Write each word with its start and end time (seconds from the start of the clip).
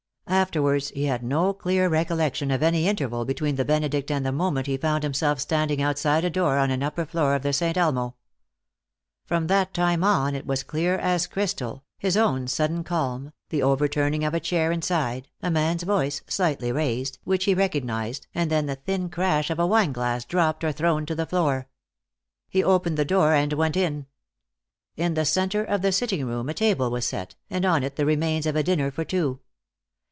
Afterwards 0.27 0.89
he 0.91 1.05
had 1.05 1.23
no 1.23 1.51
clear 1.53 1.89
recollection 1.89 2.51
of 2.51 2.63
any 2.63 2.87
interval 2.87 3.25
between 3.25 3.57
the 3.57 3.65
Benedict 3.65 4.09
and 4.09 4.25
the 4.25 4.31
moment 4.31 4.65
he 4.65 4.77
found 4.77 5.03
himself 5.03 5.41
standing 5.41 5.81
outside 5.81 6.23
a 6.23 6.29
door 6.29 6.57
on 6.57 6.71
an 6.71 6.81
upper 6.81 7.05
floor 7.05 7.35
of 7.35 7.41
the 7.43 7.51
Saint 7.51 7.75
Elmo. 7.75 8.15
From 9.25 9.47
that 9.47 9.73
time 9.73 10.05
on 10.05 10.33
it 10.33 10.45
was 10.47 10.59
as 10.61 10.63
clear 10.63 10.97
as 10.97 11.27
crystal, 11.27 11.83
his 11.97 12.15
own 12.15 12.47
sudden 12.47 12.85
calm, 12.85 13.33
the 13.49 13.61
overturning 13.61 14.23
of 14.23 14.33
a 14.33 14.39
chair 14.39 14.71
inside, 14.71 15.27
a 15.43 15.51
man's 15.51 15.83
voice, 15.83 16.21
slightly 16.27 16.71
raised, 16.71 17.19
which 17.25 17.43
he 17.43 17.53
recognized, 17.53 18.25
and 18.33 18.49
then 18.49 18.67
the 18.67 18.77
thin 18.77 19.09
crash 19.09 19.49
of 19.49 19.59
a 19.59 19.67
wineglass 19.67 20.23
dropped 20.23 20.63
or 20.63 20.71
thrown 20.71 21.05
to 21.05 21.13
the 21.13 21.25
floor. 21.27 21.67
He 22.47 22.63
opened 22.63 22.95
the 22.97 23.03
door 23.05 23.33
and 23.33 23.51
went 23.53 23.75
in. 23.75 24.07
In 24.95 25.13
the 25.15 25.25
center 25.25 25.61
of 25.63 25.81
the 25.81 25.91
sitting 25.91 26.25
room 26.25 26.47
a 26.47 26.53
table 26.53 26.89
was 26.89 27.05
set, 27.05 27.35
and 27.49 27.65
on 27.65 27.83
it 27.83 27.97
the 27.97 28.05
remains 28.05 28.45
of 28.45 28.55
a 28.55 28.63
dinner 28.63 28.89
for 28.91 29.03
two. 29.03 29.41